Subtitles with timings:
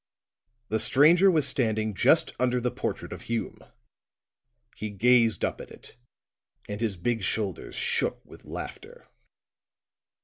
[0.69, 3.59] The stranger was standing just under the portrait of Hume;
[4.75, 5.95] he gazed up at it,
[6.67, 9.07] and his big shoulders shook with laughter.